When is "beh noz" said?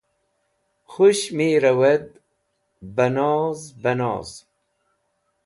2.95-3.59, 3.81-4.29